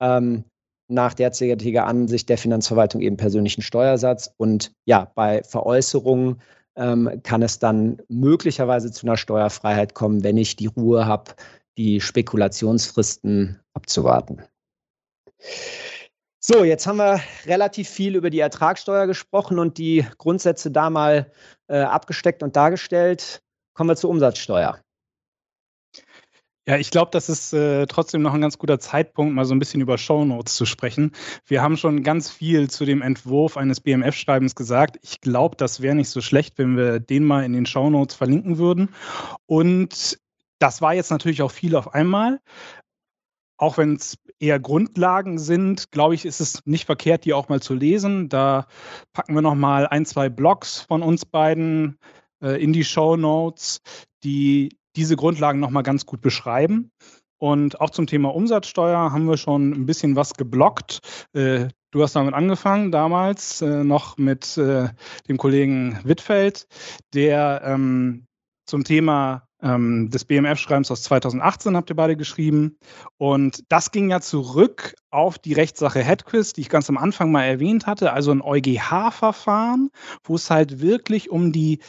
[0.00, 0.44] Ähm,
[0.90, 4.32] nach derzeitiger Ansicht der Finanzverwaltung eben persönlichen Steuersatz.
[4.36, 6.40] Und ja, bei Veräußerungen
[6.76, 11.32] ähm, kann es dann möglicherweise zu einer Steuerfreiheit kommen, wenn ich die Ruhe habe,
[11.76, 14.42] die Spekulationsfristen abzuwarten.
[16.38, 21.30] So, jetzt haben wir relativ viel über die Ertragssteuer gesprochen und die Grundsätze da mal
[21.68, 23.42] äh, abgesteckt und dargestellt.
[23.74, 24.80] Kommen wir zur Umsatzsteuer.
[26.68, 29.58] Ja, ich glaube, das ist äh, trotzdem noch ein ganz guter Zeitpunkt, mal so ein
[29.58, 31.12] bisschen über Shownotes zu sprechen.
[31.46, 34.98] Wir haben schon ganz viel zu dem Entwurf eines BMF-Schreibens gesagt.
[35.02, 38.58] Ich glaube, das wäre nicht so schlecht, wenn wir den mal in den Shownotes verlinken
[38.58, 38.90] würden.
[39.46, 40.18] Und
[40.58, 42.40] das war jetzt natürlich auch viel auf einmal.
[43.56, 47.60] Auch wenn es eher Grundlagen sind, glaube ich, ist es nicht verkehrt, die auch mal
[47.60, 48.28] zu lesen.
[48.28, 48.66] Da
[49.12, 51.98] packen wir noch mal ein, zwei Blogs von uns beiden
[52.42, 53.80] äh, in die Show Notes,
[54.24, 56.90] die diese Grundlagen nochmal ganz gut beschreiben.
[57.38, 61.00] Und auch zum Thema Umsatzsteuer haben wir schon ein bisschen was geblockt.
[61.32, 64.88] Äh, du hast damit angefangen, damals äh, noch mit äh,
[65.26, 66.66] dem Kollegen Wittfeld,
[67.14, 68.26] der ähm,
[68.66, 72.78] zum Thema ähm, des BMF-Schreibens aus 2018 habt ihr beide geschrieben.
[73.18, 77.44] Und das ging ja zurück auf die Rechtssache Headquiz, die ich ganz am Anfang mal
[77.44, 79.90] erwähnt hatte, also ein EuGH-Verfahren,
[80.24, 81.80] wo es halt wirklich um die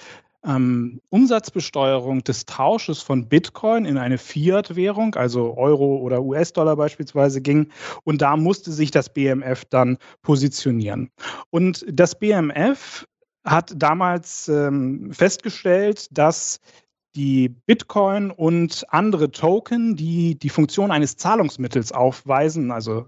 [0.46, 7.72] ähm, Umsatzbesteuerung des Tausches von Bitcoin in eine Fiat-Währung, also Euro oder US-Dollar beispielsweise ging.
[8.04, 11.12] Und da musste sich das BMF dann positionieren.
[11.50, 13.06] Und das BMF
[13.46, 16.60] hat damals ähm, festgestellt, dass
[17.16, 23.08] die Bitcoin und andere Token, die die Funktion eines Zahlungsmittels aufweisen, also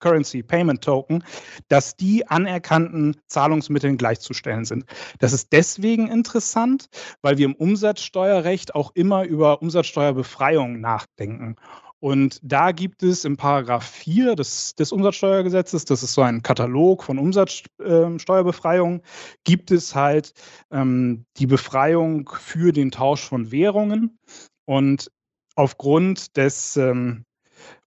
[0.00, 1.24] Currency Payment Token,
[1.68, 4.84] dass die anerkannten Zahlungsmitteln gleichzustellen sind.
[5.18, 6.88] Das ist deswegen interessant,
[7.22, 11.56] weil wir im Umsatzsteuerrecht auch immer über Umsatzsteuerbefreiung nachdenken.
[12.00, 17.02] Und da gibt es im Paragraph 4 des, des Umsatzsteuergesetzes, das ist so ein Katalog
[17.02, 19.02] von Umsatzsteuerbefreiungen,
[19.42, 20.32] gibt es halt
[20.70, 24.18] ähm, die Befreiung für den Tausch von Währungen.
[24.64, 25.10] Und
[25.56, 27.24] aufgrund des ähm,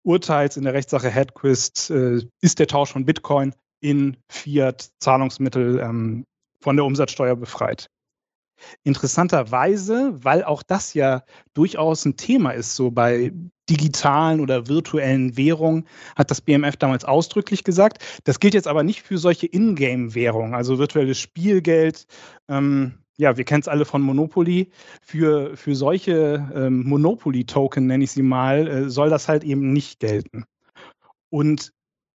[0.03, 6.25] Urteils in der Rechtssache Headquist äh, ist der Tausch von Bitcoin in Fiat-Zahlungsmittel ähm,
[6.59, 7.89] von der Umsatzsteuer befreit.
[8.83, 13.31] Interessanterweise, weil auch das ja durchaus ein Thema ist, so bei
[13.69, 18.03] digitalen oder virtuellen Währungen, hat das BMF damals ausdrücklich gesagt.
[18.23, 22.05] Das gilt jetzt aber nicht für solche Ingame-Währungen, also virtuelles Spielgeld,
[22.49, 24.71] ähm, ja, wir kennen es alle von Monopoly.
[25.03, 29.99] Für, für solche ähm, Monopoly-Token, nenne ich sie mal, äh, soll das halt eben nicht
[29.99, 30.45] gelten.
[31.29, 31.71] Und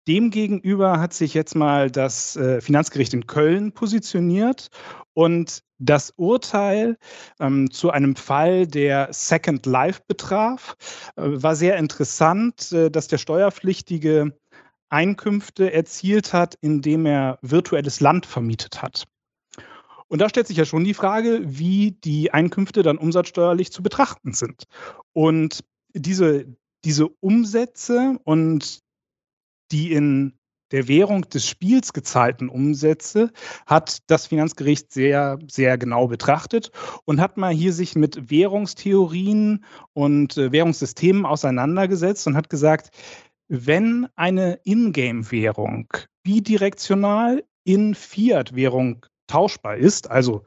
[0.09, 4.69] demgegenüber hat sich jetzt mal das äh, Finanzgericht in Köln positioniert
[5.13, 6.97] und das Urteil
[7.39, 10.75] ähm, zu einem Fall, der Second Life betraf,
[11.17, 14.35] äh, war sehr interessant, äh, dass der Steuerpflichtige
[14.89, 19.05] Einkünfte erzielt hat, indem er virtuelles Land vermietet hat.
[20.09, 24.33] Und da stellt sich ja schon die Frage, wie die Einkünfte dann umsatzsteuerlich zu betrachten
[24.33, 24.65] sind.
[25.13, 25.65] Und
[25.95, 26.47] diese,
[26.85, 28.81] diese Umsätze und
[29.73, 30.35] die in
[30.71, 33.31] der Währung des Spiels gezahlten Umsätze
[33.67, 36.73] hat das Finanzgericht sehr, sehr genau betrachtet
[37.05, 42.91] und hat mal hier sich mit Währungstheorien und äh, Währungssystemen auseinandergesetzt und hat gesagt,
[43.49, 45.93] wenn eine Ingame-Währung
[46.25, 50.45] bidirektional in Fiat-Währung tauschbar ist, also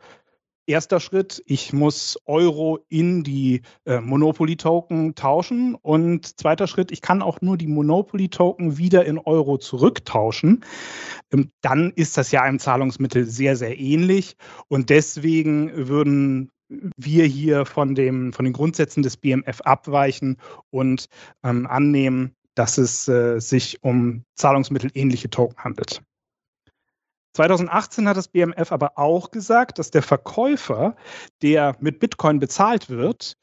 [0.67, 5.75] erster Schritt, ich muss Euro in die äh, Monopoly-Token tauschen.
[5.75, 10.63] Und zweiter Schritt, ich kann auch nur die Monopoly-Token wieder in Euro zurücktauschen.
[11.31, 14.35] Ähm, dann ist das ja einem Zahlungsmittel sehr, sehr ähnlich.
[14.67, 20.37] Und deswegen würden wir hier von, dem, von den Grundsätzen des BMF abweichen
[20.69, 21.07] und
[21.43, 26.01] ähm, annehmen, dass es äh, sich um zahlungsmittelähnliche Token handelt.
[27.37, 30.95] 2018 hat das BMF aber auch gesagt, dass der Verkäufer,
[31.43, 33.37] der mit Bitcoin bezahlt wird,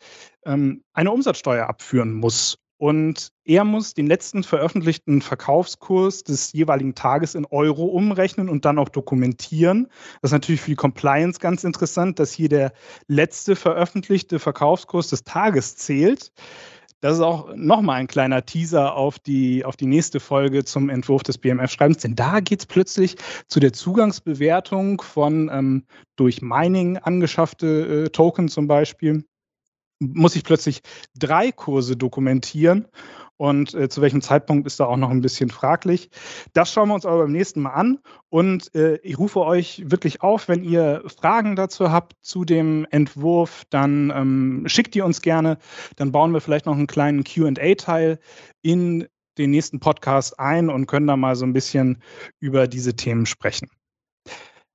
[0.44, 2.58] ähm, eine Umsatzsteuer abführen muss.
[2.76, 8.80] Und er muss den letzten veröffentlichten Verkaufskurs des jeweiligen Tages in Euro umrechnen und dann
[8.80, 9.86] auch dokumentieren.
[10.20, 12.72] Das ist natürlich für die Compliance ganz interessant, dass hier der
[13.06, 16.32] letzte veröffentlichte Verkaufskurs des Tages zählt.
[17.04, 21.22] Das ist auch nochmal ein kleiner Teaser auf die, auf die nächste Folge zum Entwurf
[21.22, 25.84] des BMF-Schreibens, denn da geht es plötzlich zu der Zugangsbewertung von ähm,
[26.16, 29.22] durch Mining angeschaffte äh, Token zum Beispiel.
[29.98, 30.80] Muss ich plötzlich
[31.14, 32.88] drei Kurse dokumentieren
[33.36, 36.10] und äh, zu welchem Zeitpunkt ist da auch noch ein bisschen fraglich.
[36.52, 37.98] Das schauen wir uns aber beim nächsten Mal an.
[38.28, 43.64] Und äh, ich rufe euch wirklich auf, wenn ihr Fragen dazu habt zu dem Entwurf,
[43.70, 45.58] dann ähm, schickt die uns gerne.
[45.96, 48.18] Dann bauen wir vielleicht noch einen kleinen QA-Teil
[48.62, 52.02] in den nächsten Podcast ein und können da mal so ein bisschen
[52.38, 53.68] über diese Themen sprechen.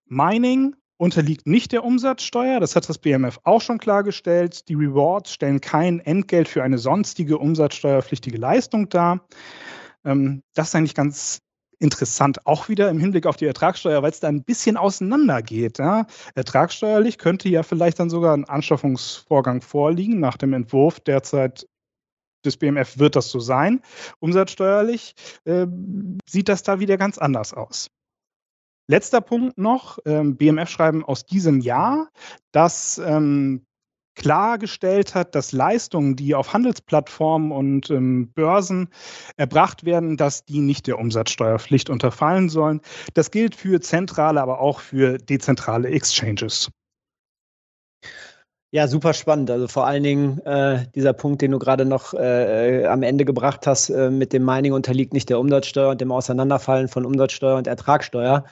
[0.05, 2.59] Mining unterliegt nicht der Umsatzsteuer.
[2.59, 4.67] Das hat das BMF auch schon klargestellt.
[4.67, 9.25] Die Rewards stellen kein Entgelt für eine sonstige umsatzsteuerpflichtige Leistung dar.
[10.03, 11.39] Ähm, das ist eigentlich ganz
[11.79, 15.79] interessant, auch wieder im Hinblick auf die Ertragssteuer, weil es da ein bisschen auseinander geht.
[15.79, 16.05] Ja?
[16.35, 20.19] Ertragssteuerlich könnte ja vielleicht dann sogar ein Anschaffungsvorgang vorliegen.
[20.19, 21.65] Nach dem Entwurf derzeit
[22.43, 23.81] des BMF wird das so sein.
[24.19, 25.65] Umsatzsteuerlich äh,
[26.27, 27.89] sieht das da wieder ganz anders aus.
[28.89, 32.09] Letzter Punkt noch, ähm, BMF-Schreiben aus diesem Jahr,
[32.51, 33.67] das ähm,
[34.15, 38.89] klargestellt hat, dass Leistungen, die auf Handelsplattformen und ähm, Börsen
[39.37, 42.81] erbracht werden, dass die nicht der Umsatzsteuerpflicht unterfallen sollen.
[43.13, 46.71] Das gilt für zentrale, aber auch für dezentrale Exchanges.
[48.71, 49.49] Ja, super spannend.
[49.49, 53.65] Also vor allen Dingen äh, dieser Punkt, den du gerade noch äh, am Ende gebracht
[53.65, 57.65] hast, äh, mit dem Mining unterliegt nicht der Umsatzsteuer und dem Auseinanderfallen von Umsatzsteuer und
[57.65, 58.43] Ertragssteuer.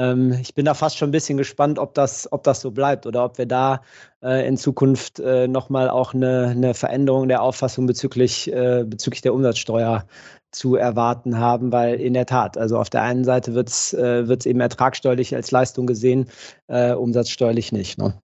[0.00, 3.06] Ähm, ich bin da fast schon ein bisschen gespannt, ob das, ob das so bleibt
[3.06, 3.82] oder ob wir da
[4.22, 9.34] äh, in Zukunft äh, nochmal auch eine, eine Veränderung der Auffassung bezüglich, äh, bezüglich der
[9.34, 10.06] Umsatzsteuer
[10.52, 14.24] zu erwarten haben, weil in der Tat, also auf der einen Seite wird es äh,
[14.48, 16.30] eben ertragsteuerlich als Leistung gesehen,
[16.68, 17.98] äh, umsatzsteuerlich nicht.
[17.98, 18.18] Ne?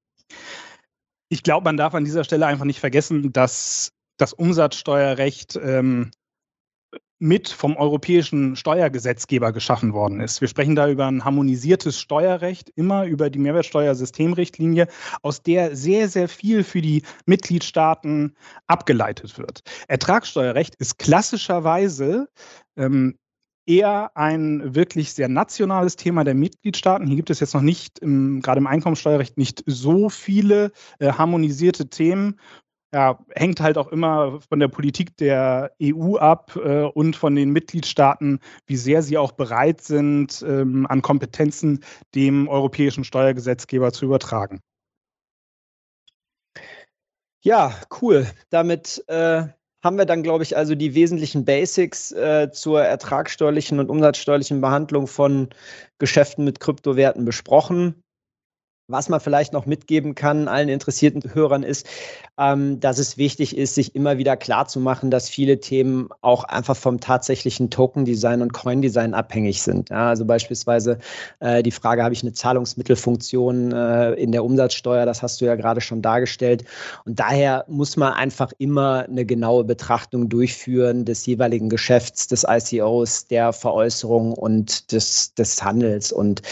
[1.28, 6.10] Ich glaube, man darf an dieser Stelle einfach nicht vergessen, dass das Umsatzsteuerrecht ähm,
[7.18, 10.40] mit vom europäischen Steuergesetzgeber geschaffen worden ist.
[10.40, 14.86] Wir sprechen da über ein harmonisiertes Steuerrecht, immer über die Mehrwertsteuersystemrichtlinie,
[15.22, 19.60] aus der sehr, sehr viel für die Mitgliedstaaten abgeleitet wird.
[19.88, 22.28] Ertragssteuerrecht ist klassischerweise
[22.76, 23.16] ähm,
[23.66, 27.06] eher ein wirklich sehr nationales Thema der Mitgliedstaaten.
[27.06, 31.88] Hier gibt es jetzt noch nicht, im, gerade im Einkommensteuerrecht, nicht so viele äh, harmonisierte
[31.88, 32.38] Themen
[32.96, 37.50] ja, hängt halt auch immer von der Politik der EU ab äh, und von den
[37.50, 44.60] Mitgliedstaaten, wie sehr sie auch bereit sind, ähm, an Kompetenzen dem europäischen Steuergesetzgeber zu übertragen.
[47.42, 48.26] Ja, cool.
[48.48, 49.42] Damit äh,
[49.84, 55.06] haben wir dann, glaube ich, also die wesentlichen Basics äh, zur ertragssteuerlichen und umsatzsteuerlichen Behandlung
[55.06, 55.50] von
[55.98, 58.02] Geschäften mit Kryptowerten besprochen.
[58.88, 61.88] Was man vielleicht noch mitgeben kann allen interessierten Hörern ist,
[62.38, 67.00] ähm, dass es wichtig ist, sich immer wieder klarzumachen, dass viele Themen auch einfach vom
[67.00, 69.90] tatsächlichen Token-Design und Coin-Design abhängig sind.
[69.90, 70.98] Ja, also beispielsweise
[71.40, 75.04] äh, die Frage, habe ich eine Zahlungsmittelfunktion äh, in der Umsatzsteuer?
[75.04, 76.64] Das hast du ja gerade schon dargestellt.
[77.04, 83.26] Und daher muss man einfach immer eine genaue Betrachtung durchführen des jeweiligen Geschäfts, des ICOs,
[83.26, 86.12] der Veräußerung und des, des Handels.
[86.12, 86.42] Und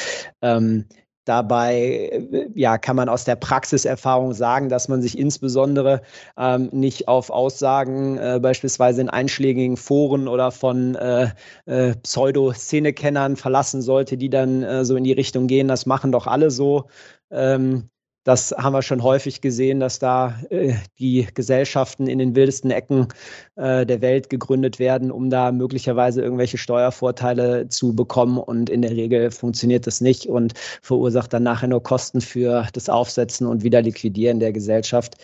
[0.43, 0.87] ähm,
[1.25, 6.03] Dabei äh, ja, kann man aus der Praxiserfahrung sagen, dass man sich insbesondere
[6.37, 11.31] ähm, nicht auf Aussagen äh, beispielsweise in einschlägigen Foren oder von äh,
[11.67, 16.27] äh, Pseudo-Szenekennern verlassen sollte, die dann äh, so in die Richtung gehen, das machen doch
[16.27, 16.89] alle so.
[17.31, 17.89] Ähm,
[18.25, 23.09] das haben wir schon häufig gesehen, dass da äh, die Gesellschaften in den wildesten Ecken
[23.57, 28.39] äh, der Welt gegründet werden, um da möglicherweise irgendwelche Steuervorteile zu bekommen.
[28.39, 32.89] Und in der Regel funktioniert das nicht und verursacht dann nachher nur Kosten für das
[32.89, 35.17] Aufsetzen und Wiederliquidieren der Gesellschaft.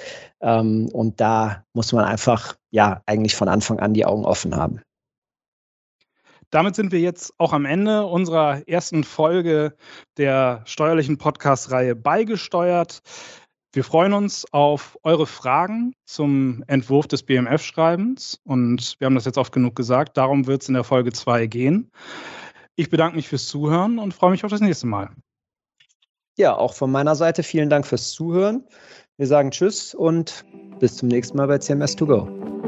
[0.42, 4.82] Ähm, und da muss man einfach ja eigentlich von Anfang an die Augen offen haben.
[6.50, 9.76] Damit sind wir jetzt auch am Ende unserer ersten Folge
[10.16, 13.02] der steuerlichen Podcast-Reihe beigesteuert.
[13.72, 19.38] Wir freuen uns auf eure Fragen zum Entwurf des BMF-Schreibens und wir haben das jetzt
[19.38, 21.92] oft genug gesagt, darum wird es in der Folge 2 gehen.
[22.74, 25.10] Ich bedanke mich fürs Zuhören und freue mich auf das nächste Mal.
[26.36, 28.64] Ja, auch von meiner Seite vielen Dank fürs Zuhören.
[29.18, 30.44] Wir sagen Tschüss und
[30.80, 32.59] bis zum nächsten Mal bei CMS2Go.